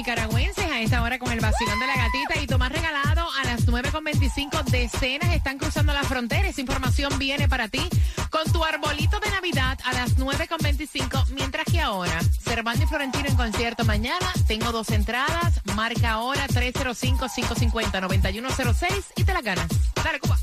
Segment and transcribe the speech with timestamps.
[0.00, 3.66] nicaragüenses a esta hora con el vacilón de la gatita y tomar regalado a las
[3.66, 4.64] 9.25.
[4.64, 6.48] Decenas están cruzando la frontera.
[6.48, 7.86] Esa información viene para ti
[8.30, 11.26] con tu arbolito de Navidad a las 9.25.
[11.32, 14.32] Mientras que ahora, Cervantes y Florentino en concierto mañana.
[14.48, 15.60] Tengo dos entradas.
[15.76, 19.68] Marca ahora 305-550-9106 y te las ganas.
[20.02, 20.38] Dale, Cuba.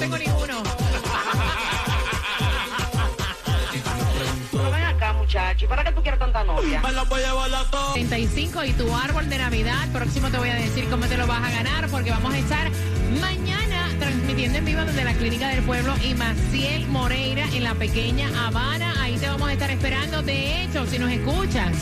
[0.00, 0.62] Tengo ninguno.
[4.50, 5.66] Pero ven acá, muchacho.
[5.66, 6.80] ¿Y para qué tú quieres tanta novia?
[6.80, 9.88] Me la voy a llevar a todo 35 y tu árbol de Navidad.
[9.92, 12.70] Próximo te voy a decir cómo te lo vas a ganar porque vamos a estar
[13.20, 18.28] mañana transmitiendo en vivo desde la Clínica del Pueblo y Maciel Moreira en la pequeña
[18.46, 18.94] Habana.
[19.02, 20.22] Ahí te vamos a estar esperando.
[20.22, 21.76] De hecho, si nos escuchas,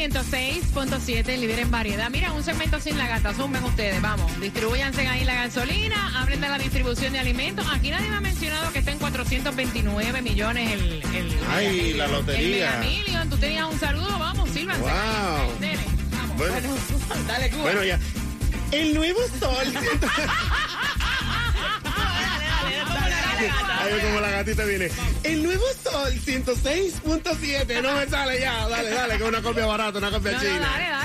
[0.03, 2.09] 106.7, líder en variedad.
[2.09, 3.33] Mira, un segmento sin la gata.
[3.33, 4.29] Sumen ustedes, vamos.
[4.41, 7.65] Distribuyanse ahí la gasolina, hablen de la distribución de alimentos.
[7.73, 11.01] Aquí nadie me ha mencionado que está en 429 millones el.
[11.15, 12.77] el Ay, el- la el lotería.
[12.81, 13.29] Million.
[13.29, 14.81] Tú tenías un saludo, vamos, sírvanse.
[14.81, 14.91] Wow.
[14.91, 15.77] ahí.
[16.37, 16.55] Bueno.
[17.27, 17.61] Dale, Cuba.
[17.63, 17.99] Bueno, ya.
[18.71, 19.73] El nuevo sol.
[23.49, 24.89] Ahí como la gatita viene.
[25.23, 27.81] El nuevo sol 106.7.
[27.81, 28.67] No me sale ya.
[28.67, 30.51] Dale, dale, que es una copia barata, una copia No, china.
[30.59, 31.02] dale, dale, dale.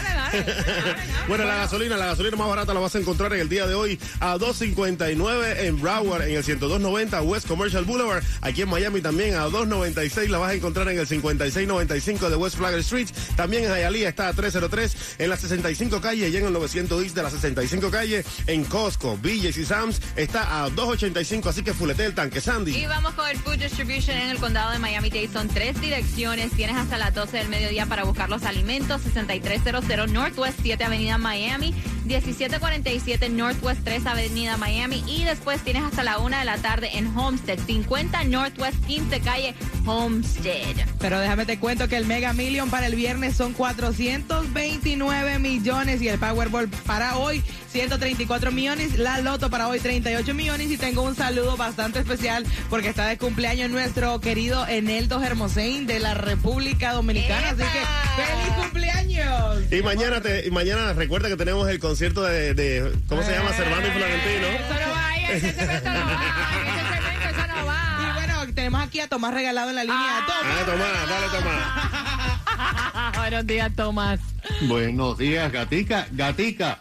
[1.28, 3.74] Bueno, la gasolina, la gasolina más barata la vas a encontrar en el día de
[3.74, 8.22] hoy a 2.59 en Broward, en el 102.90 West Commercial Boulevard.
[8.40, 12.56] Aquí en Miami también a 2.96 la vas a encontrar en el 56.95 de West
[12.56, 13.08] Flagler Street.
[13.36, 17.14] También en Hialeah está a 303 en la 65 calle y en el 900 East
[17.14, 18.24] de la 65 calle.
[18.46, 22.76] En Costco, BJ's y Sam's está a 2.85, así que fulete el tanque, Sandy.
[22.76, 25.28] Y vamos con el Food Distribution en el condado de Miami-Dade.
[25.32, 26.52] Son tres direcciones.
[26.52, 29.02] Tienes hasta las 12 del mediodía para buscar los alimentos.
[29.02, 29.86] 6300
[30.18, 31.72] Northwest 7 Avenida Miami.
[32.08, 35.04] 1747 Northwest 3 Avenida Miami.
[35.06, 39.54] Y después tienes hasta la una de la tarde en Homestead, 50 Northwest 15 Calle
[39.84, 40.86] Homestead.
[40.98, 46.08] Pero déjame te cuento que el Mega Million para el viernes son 429 millones y
[46.08, 51.14] el Powerball para hoy 134 millones, la Loto para hoy 38 millones y tengo un
[51.14, 57.50] saludo bastante especial porque está de cumpleaños nuestro querido Eneldo Hermosein de la República Dominicana,
[57.50, 59.70] así que feliz cumpleaños.
[59.70, 63.52] Y mañana, te, y mañana recuerda que tenemos el concierto de, de ¿cómo se llama?
[63.52, 64.46] Cervando y Florentino.
[64.46, 66.22] Eso no va ahí, ese cemento no va.
[66.62, 68.12] Ese cemento, eso no Y va.
[68.14, 70.24] bueno, tenemos aquí a Tomás regalado en la línea.
[70.28, 73.16] Dale, Tomás, dale, Tomás.
[73.16, 74.20] Buenos días, Tomás.
[74.62, 76.06] Buenos días, Gatica.
[76.12, 76.80] Gatica,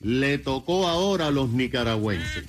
[0.00, 2.44] le tocó ahora a los nicaragüenses.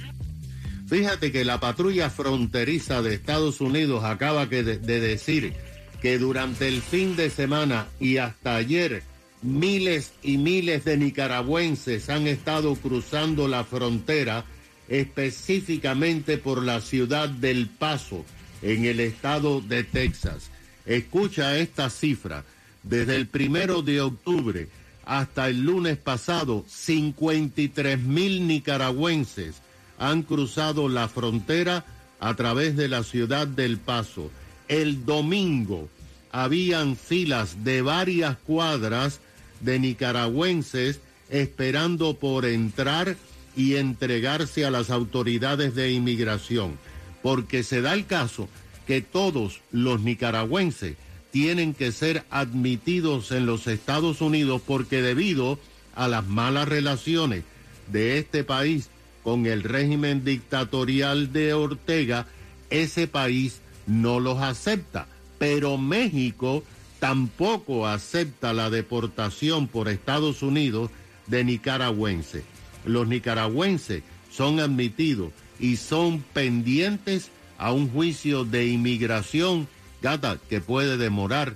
[0.87, 5.53] Fíjate que la patrulla fronteriza de Estados Unidos acaba que de, de decir
[6.01, 9.03] que durante el fin de semana y hasta ayer
[9.41, 14.45] miles y miles de nicaragüenses han estado cruzando la frontera
[14.87, 18.25] específicamente por la ciudad del Paso
[18.61, 20.51] en el estado de Texas.
[20.85, 22.43] Escucha esta cifra.
[22.83, 24.67] Desde el primero de octubre
[25.05, 29.61] hasta el lunes pasado, 53 mil nicaragüenses
[29.97, 31.85] han cruzado la frontera
[32.19, 34.31] a través de la ciudad del Paso.
[34.67, 35.89] El domingo
[36.31, 39.19] habían filas de varias cuadras
[39.61, 40.99] de nicaragüenses
[41.29, 43.15] esperando por entrar
[43.55, 46.77] y entregarse a las autoridades de inmigración,
[47.21, 48.47] porque se da el caso
[48.87, 50.95] que todos los nicaragüenses
[51.31, 55.57] tienen que ser admitidos en los Estados Unidos porque debido
[55.95, 57.43] a las malas relaciones
[57.91, 58.89] de este país
[59.23, 62.27] con el régimen dictatorial de Ortega,
[62.69, 65.07] ese país no los acepta.
[65.37, 66.63] Pero México
[67.01, 70.91] tampoco acepta la deportación por Estados Unidos
[71.25, 72.43] de nicaragüenses.
[72.85, 79.67] Los nicaragüenses son admitidos y son pendientes a un juicio de inmigración,
[80.03, 81.55] gata, que puede demorar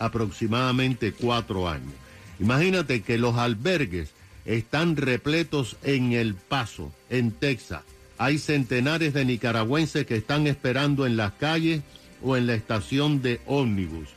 [0.00, 1.94] aproximadamente cuatro años.
[2.40, 4.10] Imagínate que los albergues
[4.44, 7.82] están repletos en El Paso, en Texas.
[8.18, 11.82] Hay centenares de nicaragüenses que están esperando en las calles
[12.24, 14.08] o en la estación de ómnibus.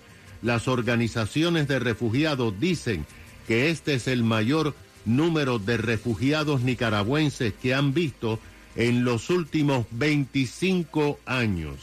[0.43, 3.05] Las organizaciones de refugiados dicen
[3.47, 4.75] que este es el mayor
[5.05, 8.39] número de refugiados nicaragüenses que han visto
[8.75, 11.75] en los últimos 25 años.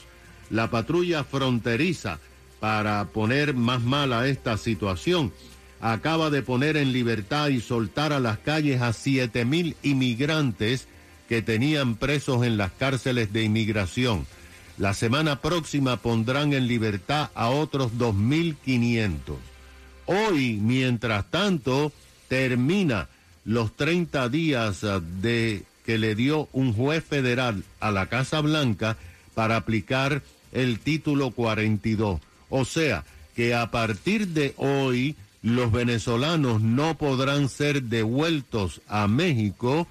[0.50, 2.18] La patrulla fronteriza,
[2.60, 5.32] para poner más mala esta situación,
[5.80, 10.86] acaba de poner en libertad y soltar a las calles a 7 mil inmigrantes
[11.28, 14.26] que tenían presos en las cárceles de inmigración.
[14.80, 19.36] La semana próxima pondrán en libertad a otros 2.500.
[20.06, 21.92] Hoy, mientras tanto,
[22.28, 23.10] termina
[23.44, 28.96] los 30 días ah, de que le dio un juez federal a la Casa Blanca
[29.34, 32.18] para aplicar el título 42.
[32.48, 33.04] O sea,
[33.36, 39.86] que a partir de hoy los venezolanos no podrán ser devueltos a México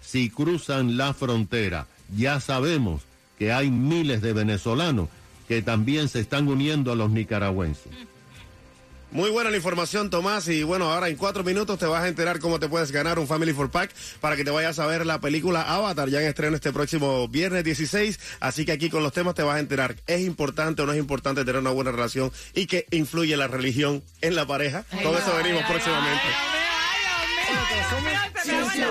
[0.00, 1.86] si cruzan la frontera.
[2.16, 3.02] Ya sabemos
[3.38, 5.08] que hay miles de venezolanos
[5.48, 7.92] que también se están uniendo a los nicaragüenses.
[9.14, 10.48] Muy buena la información, Tomás.
[10.48, 13.28] Y bueno, ahora en cuatro minutos te vas a enterar cómo te puedes ganar un
[13.28, 16.56] Family for Pack para que te vayas a ver la película Avatar ya en estreno
[16.56, 18.18] este próximo viernes 16.
[18.40, 19.94] Así que aquí con los temas te vas a enterar.
[20.08, 24.02] ¿Es importante o no es importante tener una buena relación y que influye la religión
[24.20, 24.84] en la pareja?
[24.90, 26.63] Con eso venimos próximamente.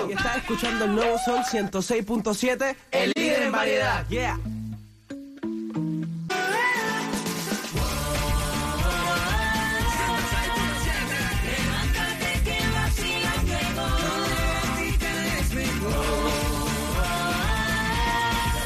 [0.08, 4.06] Y estás escuchando el nuevo Sol 106.7, el líder en variedad.
[4.08, 4.38] Yeah.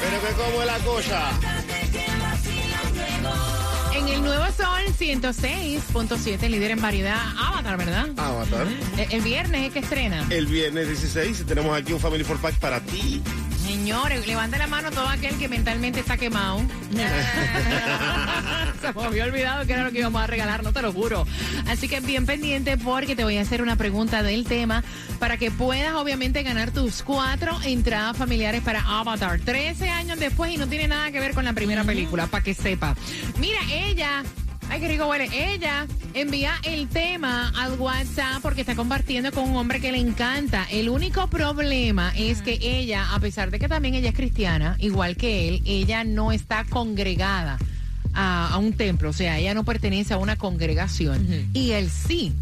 [0.01, 1.58] Pero que como es la cosa.
[4.09, 8.09] En el nuevo Sol 106.7, líder en variedad, Avatar, ¿verdad?
[8.17, 8.67] Avatar.
[8.97, 10.27] El, el viernes es que estrena.
[10.31, 13.23] El viernes 16 tenemos aquí un Family for Pack para ti.
[13.69, 16.63] Señores, levante la mano todo aquel que mentalmente está quemado.
[18.81, 21.27] Se me había olvidado que era lo que íbamos a regalar, no te lo juro.
[21.67, 24.83] Así que bien pendiente porque te voy a hacer una pregunta del tema
[25.19, 29.39] para que puedas obviamente ganar tus cuatro entradas familiares para Avatar.
[29.39, 32.55] 13 años después y no tiene nada que ver con la primera película, para que
[32.55, 32.97] sepa.
[33.39, 34.25] Mira, ella...
[34.71, 35.29] Ay, qué rico huele.
[35.33, 40.67] Ella envía el tema al WhatsApp porque está compartiendo con un hombre que le encanta.
[40.71, 45.17] El único problema es que ella, a pesar de que también ella es cristiana, igual
[45.17, 47.59] que él, ella no está congregada
[48.13, 49.09] a, a un templo.
[49.09, 51.49] O sea, ella no pertenece a una congregación.
[51.55, 52.35] Y él sí.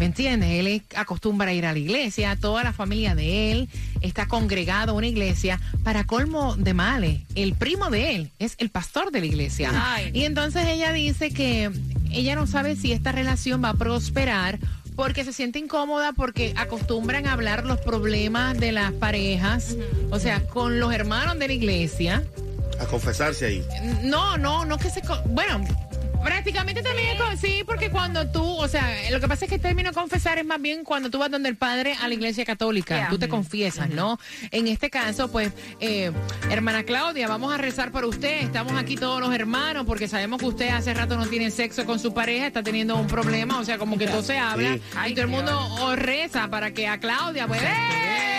[0.00, 0.48] ¿Me entiendes?
[0.48, 3.68] Él acostumbra a ir a la iglesia, toda la familia de él
[4.00, 5.60] está congregado a una iglesia.
[5.84, 9.70] Para colmo de males, el primo de él es el pastor de la iglesia.
[9.74, 10.18] Ay, no.
[10.18, 11.70] Y entonces ella dice que
[12.10, 14.58] ella no sabe si esta relación va a prosperar
[14.96, 19.76] porque se siente incómoda porque acostumbran a hablar los problemas de las parejas,
[20.10, 22.24] o sea, con los hermanos de la iglesia.
[22.80, 23.62] A confesarse ahí.
[24.02, 25.02] No, no, no que se...
[25.02, 25.62] co- Bueno,
[26.22, 27.40] prácticamente también es...
[27.40, 30.44] Sí, porque cuando tú, o sea, lo que pasa es que el término confesar es
[30.44, 33.08] más bien cuando tú vas donde el padre a la iglesia católica, Yeah.
[33.08, 34.18] tú te confiesas, ¿no?
[34.50, 36.10] En este caso, pues, eh,
[36.50, 40.46] hermana Claudia, vamos a rezar por usted, estamos aquí todos los hermanos, porque sabemos que
[40.46, 43.78] usted hace rato no tiene sexo con su pareja, está teniendo un problema, o sea,
[43.78, 44.80] como que todo se habla, Sí.
[45.08, 47.62] y todo el mundo os reza para que a Claudia, pues...
[47.62, 48.29] ¡Eh,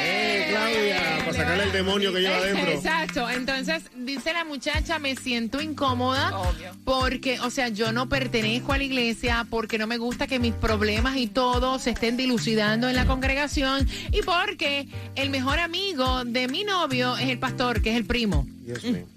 [0.52, 1.18] Claudia!
[1.20, 2.72] Para sacarle el demonio que lleva adentro.
[2.72, 3.30] Exacto.
[3.30, 6.72] Entonces, dice la muchacha, me siento incómoda Obvio.
[6.84, 10.54] porque, o sea, yo no pertenezco a la iglesia, porque no me gusta que mis
[10.54, 16.48] problemas y todo se estén dilucidando en la congregación y porque el mejor amigo de
[16.48, 18.46] mi novio es el pastor, que es el primo.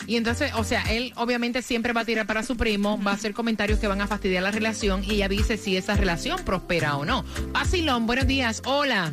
[0.06, 3.14] Y entonces, o sea, él obviamente siempre va a tirar para su primo, va a
[3.14, 6.96] hacer comentarios que van a fastidiar la relación y ella dice si esa relación prospera
[6.96, 7.24] o no.
[7.52, 8.62] Basilón, buenos días.
[8.64, 9.12] Hola.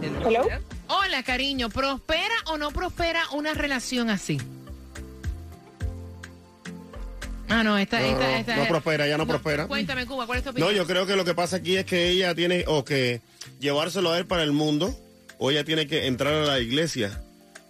[0.00, 0.46] Hello.
[0.88, 1.68] Hola, cariño.
[1.70, 4.38] ¿Prospera o no prospera una relación así?
[7.48, 9.66] Ah, no, esta, No, esta, no, esta- no prospera, ya no prospera.
[9.66, 10.74] Cuéntame, Cuba, ¿cuál es tu No, opinión?
[10.74, 13.22] yo creo que lo que pasa aquí es que ella tiene o que
[13.58, 14.94] llevárselo a él para el mundo
[15.38, 17.22] o ella tiene que entrar a la iglesia.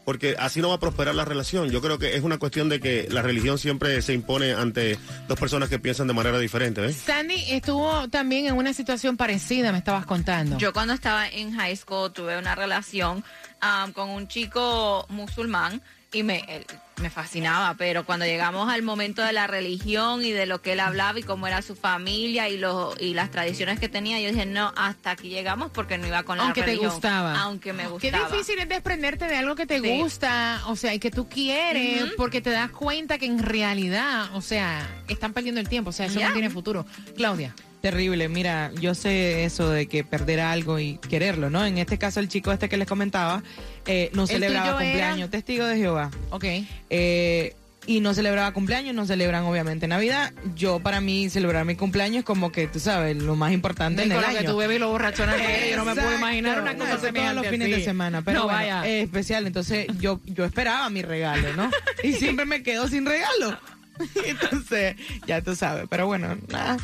[0.08, 1.68] Porque así no va a prosperar la relación.
[1.68, 4.98] Yo creo que es una cuestión de que la religión siempre se impone ante
[5.28, 6.90] dos personas que piensan de manera diferente.
[6.94, 10.56] Sandy estuvo también en una situación parecida, me estabas contando.
[10.56, 13.22] Yo cuando estaba en high school tuve una relación
[13.62, 16.64] um, con un chico musulmán y me, él-
[17.00, 20.80] me fascinaba, pero cuando llegamos al momento de la religión y de lo que él
[20.80, 24.46] hablaba y cómo era su familia y, los y las tradiciones que tenía, yo dije,
[24.46, 26.90] no, hasta aquí llegamos porque no iba con la aunque te religión.
[26.92, 27.40] gustaba.
[27.40, 28.28] Aunque me Qué gustaba.
[28.30, 29.88] difícil es desprenderte de algo que te Sí.
[29.98, 34.40] gusta, o sea, y que tú quieres, porque te das cuenta que en realidad, o
[34.42, 36.28] sea, están perdiendo el tiempo, o sea, eso Ya.
[36.28, 36.84] no tiene futuro.
[37.16, 37.54] Claudia.
[37.90, 41.64] Terrible, mira, yo sé eso de que perder algo y quererlo, ¿no?
[41.64, 43.42] En este caso, el chico este que les comentaba
[43.86, 44.76] eh, no ¿El celebraba era?
[44.78, 46.10] cumpleaños, testigo de Jehová.
[46.30, 46.44] Ok.
[46.90, 47.54] Eh,
[47.86, 50.34] y no celebraba cumpleaños, no celebran obviamente Navidad.
[50.54, 54.12] Yo, para mí, celebrar mi cumpleaños es como que, tú sabes, lo más importante en
[54.12, 54.38] el lo año.
[54.40, 55.34] que tú bebes y lo borrachona
[55.70, 58.44] yo no me puedo imaginar una No, cosa semejante los fines de semana, pero no
[58.44, 58.86] bueno, vaya.
[58.86, 59.46] es especial.
[59.46, 61.70] Entonces, yo, yo esperaba mi regalo, ¿no?
[62.02, 63.58] Y siempre me quedo sin regalo.
[64.26, 64.94] Entonces,
[65.26, 65.86] ya tú sabes.
[65.88, 66.76] Pero bueno, nada.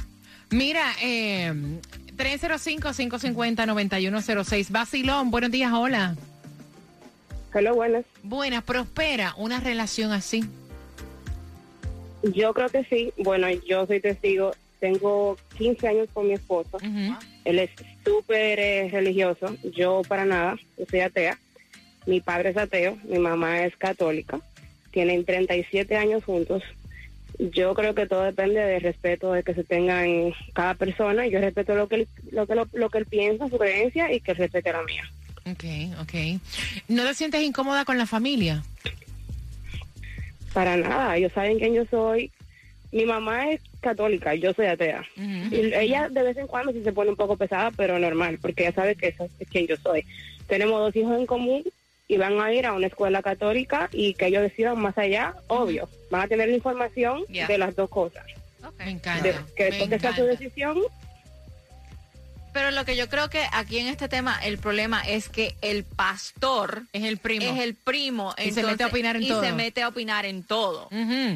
[0.55, 1.53] Mira, eh,
[2.17, 4.71] 305-550-9106.
[4.71, 6.15] Basilón, buenos días, hola.
[7.53, 8.05] Hello, buenas.
[8.23, 10.45] Buenas, prospera una relación así.
[12.23, 13.13] Yo creo que sí.
[13.17, 14.53] Bueno, yo soy testigo.
[14.79, 16.79] Tengo 15 años con mi esposo.
[17.45, 17.71] Él es
[18.05, 19.57] súper eh, religioso.
[19.75, 20.55] Yo para nada.
[20.79, 21.37] Yo soy atea.
[22.07, 22.97] Mi padre es ateo.
[23.03, 24.39] Mi mamá es católica.
[24.93, 26.63] Tienen 37 años juntos.
[27.39, 31.27] Yo creo que todo depende del respeto de que se tenga en cada persona.
[31.27, 34.21] Yo respeto lo que él, lo que, lo, lo que él piensa, su creencia, y
[34.21, 35.05] que él respete la mía.
[35.47, 35.65] Ok,
[36.01, 36.41] ok.
[36.89, 38.63] ¿No te sientes incómoda con la familia?
[40.53, 41.17] Para nada.
[41.17, 42.31] Ellos saben quién yo soy.
[42.93, 45.05] Mi mamá es católica, yo soy atea.
[45.17, 48.63] Y ella de vez en cuando sí se pone un poco pesada, pero normal, porque
[48.63, 50.05] ella sabe que eso es quien yo soy.
[50.47, 51.65] Tenemos dos hijos en común
[52.07, 55.89] y van a ir a una escuela católica y que ellos decidan más allá, obvio.
[56.11, 58.25] Van a tener la información de las dos cosas.
[58.79, 59.23] Me encanta.
[59.29, 60.79] De- que después que sea su decisión,
[62.53, 65.83] Pero lo que yo creo que aquí en este tema el problema es que el
[65.83, 67.45] pastor Es el primo.
[67.53, 69.43] es el primo Y se mete a opinar en y todo.
[69.43, 70.89] se mete a opinar en todo.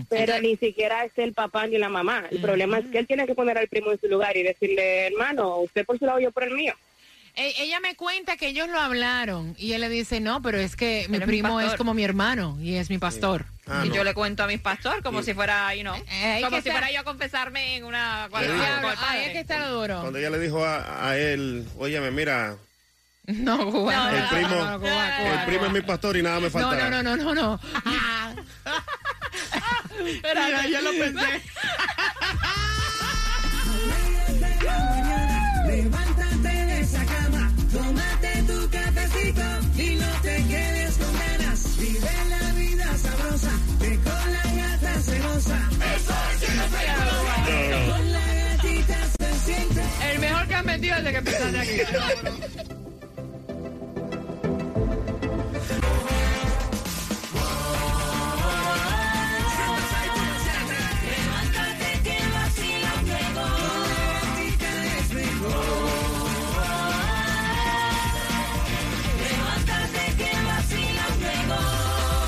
[0.09, 2.25] Pero ni siquiera es el papá ni la mamá.
[2.31, 5.09] El problema es que él tiene que poner al primo en su lugar y decirle,
[5.09, 6.75] hermano, usted por su lado, yo por el mío.
[7.41, 10.75] E- Ella me cuenta que ellos lo hablaron y él le dice, no, pero es
[10.77, 11.79] que mi Pero es mi primo es pastor.
[11.79, 13.47] como mi hermano y es mi pastor.
[13.67, 13.95] Ah, y no.
[13.95, 16.69] yo le cuento a mis pastores como si fuera, you know, Eh, hay como si
[16.69, 19.27] estar- fuera yo a confesarme en una padre.
[19.27, 20.01] es que está duro.
[20.01, 22.57] Cuando ella le dijo a, a él, óyeme, mira,
[23.29, 23.93] No, Cuba.
[23.95, 25.67] No, no, el no, primo, no, no, Cuba, Cuba, el primo Cuba.
[25.69, 26.91] es mi pastor y nada me No, falta.
[26.91, 27.61] no, no, no, no, no.
[30.03, 31.43] Mira, yo lo pensé.
[50.79, 51.81] metido desde que empezaste aquí.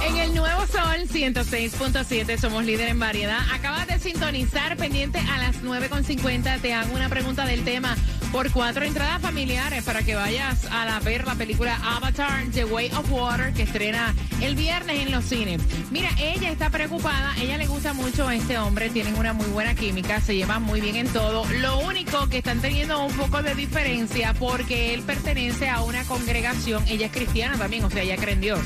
[0.07, 3.39] En el nuevo sol 106.7 somos líder en variedad.
[3.53, 6.61] Acabas de sintonizar pendiente a las 9.50.
[6.61, 7.97] Te hago una pregunta del tema
[8.33, 12.91] por cuatro entradas familiares para que vayas a la, ver la película Avatar, The Way
[12.93, 15.61] of Water, que estrena el viernes en los cines.
[15.91, 19.75] Mira, ella está preocupada, ella le gusta mucho a este hombre, tienen una muy buena
[19.75, 21.45] química, se llevan muy bien en todo.
[21.61, 26.85] Lo único que están teniendo un poco de diferencia porque él pertenece a una congregación,
[26.89, 28.61] ella es cristiana también, o sea, ella cree en Dios,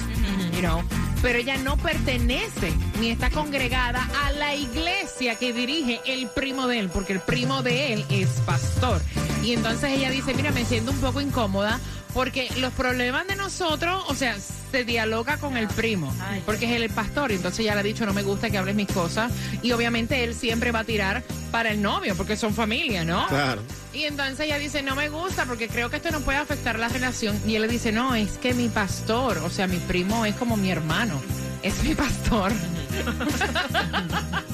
[0.60, 0.84] you
[1.24, 6.80] pero ella no pertenece ni está congregada a la iglesia que dirige el primo de
[6.80, 9.00] él, porque el primo de él es pastor.
[9.44, 11.78] Y entonces ella dice, mira, me siento un poco incómoda
[12.14, 14.36] porque los problemas de nosotros, o sea,
[14.70, 16.14] se dialoga con el primo,
[16.46, 18.74] porque es el pastor, y entonces ya le ha dicho, no me gusta que hables
[18.74, 19.32] mis cosas,
[19.62, 23.26] y obviamente él siempre va a tirar para el novio, porque son familia, ¿no?
[23.26, 23.62] Claro.
[23.92, 26.88] Y entonces ella dice, no me gusta porque creo que esto no puede afectar la
[26.88, 27.38] relación.
[27.46, 30.56] Y él le dice, no, es que mi pastor, o sea, mi primo es como
[30.56, 31.20] mi hermano,
[31.62, 32.52] es mi pastor.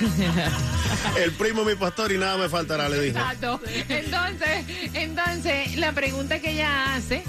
[1.22, 3.18] El primo mi pastor y nada me faltará, le dijo.
[3.18, 3.60] Exacto.
[3.88, 4.64] Entonces,
[4.94, 7.22] entonces, la pregunta que ella hace,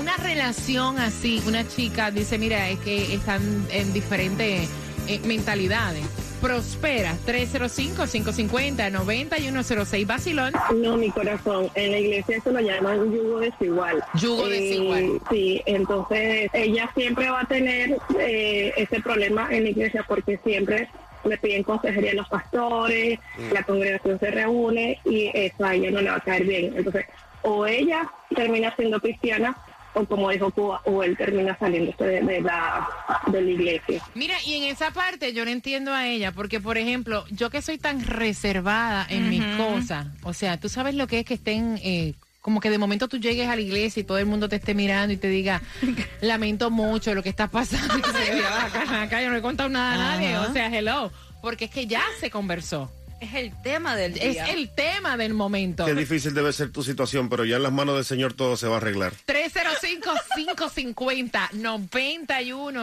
[0.00, 4.68] una relación así, una chica dice, mira, es que están en diferentes
[5.08, 6.04] eh, mentalidades.
[6.40, 10.52] Prospera, 305-550-9106, Basilón.
[10.74, 14.02] No, mi corazón, en la iglesia eso lo llaman yugo desigual.
[14.14, 15.20] Yugo desigual.
[15.30, 20.88] Sí, entonces ella siempre va a tener eh, ese problema en la iglesia porque siempre
[21.28, 23.18] le piden consejería a los pastores,
[23.52, 26.72] la congregación se reúne y eso a ella no le va a caer bien.
[26.76, 27.06] Entonces,
[27.42, 29.56] o ella termina siendo cristiana
[29.94, 32.88] o como dijo Cuba, o él termina saliendo de, de la,
[33.26, 34.02] de la iglesia.
[34.14, 37.62] Mira, y en esa parte yo no entiendo a ella, porque por ejemplo, yo que
[37.62, 41.78] soy tan reservada en mis cosas, o sea, tú sabes lo que es que estén...
[41.82, 44.56] Eh, como que de momento tú llegues a la iglesia y todo el mundo te
[44.56, 45.62] esté mirando y te diga,
[46.20, 47.94] lamento mucho lo que está pasando.
[47.98, 50.36] Y dices, acá, acá yo no he contado nada a nadie.
[50.38, 51.10] O sea, hello.
[51.40, 52.90] Porque es que ya se conversó.
[53.20, 54.46] Es el tema del Es día.
[54.46, 55.84] el tema del momento.
[55.86, 58.66] Qué difícil debe ser tu situación, pero ya en las manos del Señor todo se
[58.66, 59.12] va a arreglar.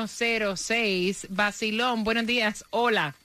[0.06, 1.26] 305-550-9106.
[1.30, 2.64] Basilón, buenos días.
[2.70, 3.16] Hola.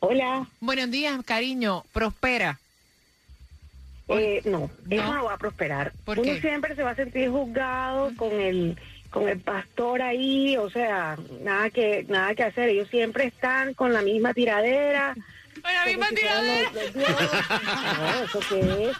[0.00, 0.46] Hola.
[0.60, 1.84] Buenos días, cariño.
[1.92, 2.58] Prospera.
[4.08, 4.96] Eh, no, ¿No?
[4.96, 5.92] eso no va a prosperar.
[6.04, 6.40] ¿Por Uno qué?
[6.40, 8.78] siempre se va a sentir juzgado con el
[9.10, 12.68] con el pastor ahí, o sea, nada que nada que hacer.
[12.70, 15.14] Ellos siempre están con la misma tiradera.
[15.54, 16.70] Con la misma tiradera.
[16.72, 17.06] los- los.
[17.06, 18.96] No, ¿eso qué es?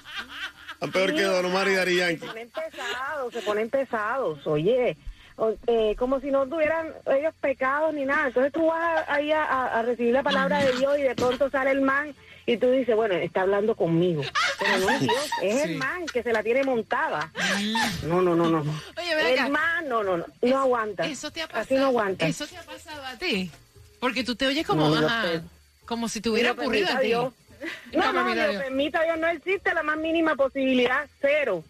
[0.78, 2.20] Tan peor que Don Omar y Dari Yankee.
[2.20, 4.96] Se ponen pesados, se ponen pesados, oye.
[5.36, 8.28] O- eh, como si no tuvieran ellos pecados ni nada.
[8.28, 11.50] Entonces tú vas ahí a, a- a recibir la palabra de Dios y de pronto
[11.50, 12.14] sale el man
[12.46, 14.22] y tú dices, bueno, está hablando conmigo.
[14.58, 17.30] Pero no es Dios, es el man que se la tiene montada.
[18.04, 18.62] No, no, no, no.
[18.62, 18.80] no.
[18.98, 19.46] Oye, ven acá.
[19.46, 20.24] El man, no, no, no.
[20.42, 21.06] No aguanta.
[21.06, 21.62] Eso te ha pasado.
[21.64, 22.26] Así no aguanta.
[22.26, 23.50] Eso te ha pasado a ti.
[24.00, 25.42] Porque tú te oyes como, No, ajá,
[25.86, 27.06] como si te hubiera ocurrido a ti.
[27.06, 27.32] Dios.
[27.94, 28.56] No, No, Dios.
[28.62, 31.64] permita Dios, no existe la más mínima posibilidad, cero.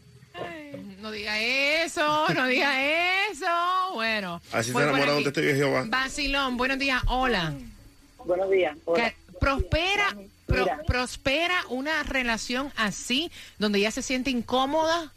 [1.00, 3.46] No diga eso, no diga eso.
[3.94, 4.40] Bueno.
[4.52, 5.24] Así está por enamorado aquí.
[5.24, 5.84] de testigo de Jehová.
[5.86, 7.02] Vacilón, buenos días.
[7.06, 7.54] Hola.
[8.24, 8.76] Buenos días.
[8.86, 9.14] Hola.
[9.38, 10.16] Prospera,
[10.46, 15.12] pro- prospera una relación así, donde ella se siente incómoda.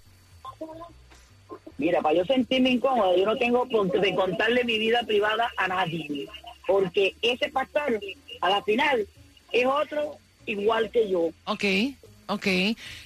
[1.78, 5.68] Mira, para yo sentirme incómoda, yo no tengo por qué contarle mi vida privada a
[5.68, 6.28] nadie.
[6.66, 8.00] Porque ese pastor,
[8.42, 9.08] a la final,
[9.52, 11.30] es otro igual que yo.
[11.46, 11.64] Ok,
[12.28, 12.48] ok.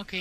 [0.00, 0.12] Ok,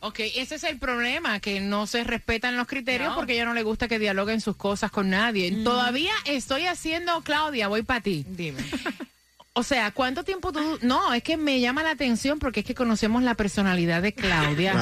[0.00, 3.54] ok, ese es el problema, que no se respetan los criterios porque a ella no
[3.54, 5.50] le gusta que dialoguen sus cosas con nadie.
[5.64, 8.24] Todavía estoy haciendo, Claudia, voy para ti.
[8.28, 8.62] Dime.
[9.54, 10.78] O sea, ¿cuánto tiempo tú...?
[10.82, 14.72] No, es que me llama la atención porque es que conocemos la personalidad de Claudia.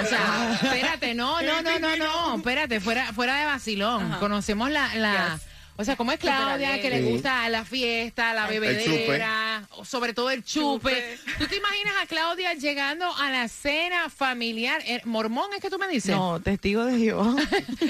[0.00, 4.12] O sea, espérate, no, no, no, no, no, espérate, fuera, fuera de vacilón.
[4.20, 4.94] Conocemos la...
[4.94, 5.38] la
[5.76, 10.44] O sea, ¿cómo es Claudia que le gusta la fiesta, la bebedera, sobre todo el
[10.44, 11.18] chupe?
[11.38, 14.80] ¿Tú te imaginas a Claudia llegando a la cena familiar?
[14.86, 16.14] Eh, ¿Mormón es que tú me dices?
[16.14, 17.34] No, testigo de Jehová.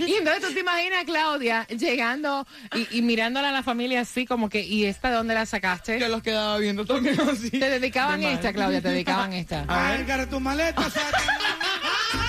[0.07, 4.27] Y entonces tú te imaginas a Claudia llegando y, y mirándola a la familia así
[4.27, 5.99] como que, ¿y esta de dónde la sacaste?
[6.01, 7.51] Yo los quedaba viendo también así.
[7.51, 9.65] Te dedicaban De esta, Claudia, te dedicaban esta.
[9.69, 10.29] A ver.
[10.29, 12.21] Tu maleta, Satanás.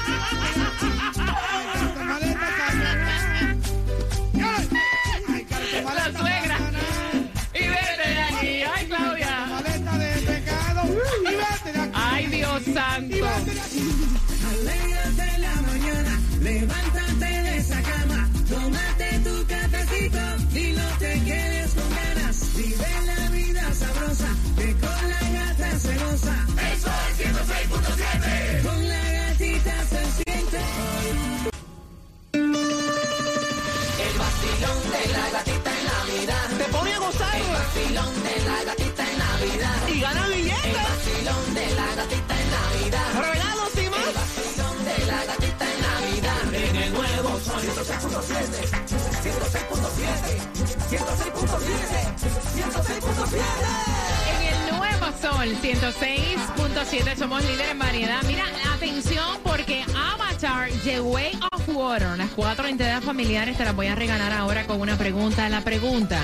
[54.25, 58.23] En el nuevo Sol 106.7 somos líderes en variedad.
[58.23, 63.87] Mira, atención porque Avatar The Way of Water, las cuatro entidades familiares te las voy
[63.87, 65.47] a regalar ahora con una pregunta.
[65.49, 66.19] La pregunta,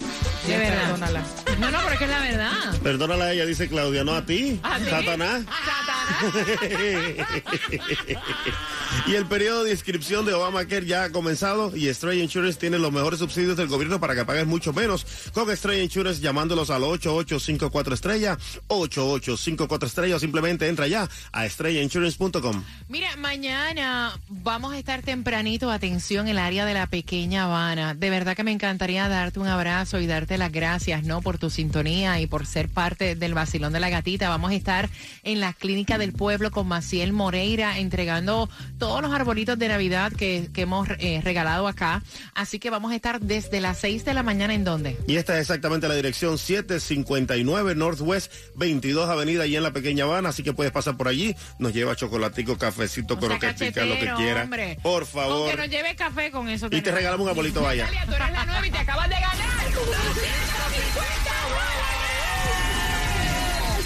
[0.47, 0.81] De verdad.
[0.83, 1.23] Perdónala.
[1.59, 2.51] No, no, pero es que es la verdad.
[2.81, 4.59] Perdónala a ella, dice Claudia, no a ti.
[4.63, 4.85] ¿A ti?
[4.85, 5.43] Satanás.
[5.43, 6.00] Satanás.
[9.07, 12.91] y el periodo de inscripción de Obamacare ya ha comenzado y Stray Insurance tiene los
[12.91, 17.93] mejores subsidios del gobierno para que pagues mucho menos con Stray Insurance llamándolos al 8854
[17.93, 18.37] estrella,
[18.67, 22.63] 8854 estrella o simplemente entra ya a estrellainsurance.com.
[22.89, 27.93] Mira, mañana vamos a estar tempranito, atención, en el área de la pequeña Habana.
[27.93, 31.21] De verdad que me encantaría darte un abrazo y darte las gracias, ¿no?
[31.21, 34.29] Por tu sintonía y por ser parte del vacilón de la gatita.
[34.29, 34.89] Vamos a estar
[35.23, 40.49] en la clínica del pueblo con Maciel Moreira entregando todos los arbolitos de Navidad que,
[40.51, 42.01] que hemos eh, regalado acá.
[42.33, 44.97] Así que vamos a estar desde las 6 de la mañana en dónde?
[45.07, 50.29] Y esta es exactamente la dirección 759 Northwest 22 Avenida y en la Pequeña Habana,
[50.29, 54.43] así que puedes pasar por allí, nos lleva chocolatico, cafecito, croquetica, lo que quiera.
[54.43, 54.79] hombre.
[54.81, 55.55] Por favor.
[55.55, 56.67] nos lleve café con eso.
[56.71, 57.87] Y te regalamos un arbolito, vaya.
[58.07, 59.51] Tú eres la nueva y te acabas de ganar.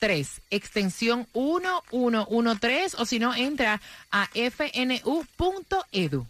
[0.00, 3.80] 1113, extensión 1113 o si no entra
[4.10, 6.26] a fnu.edu.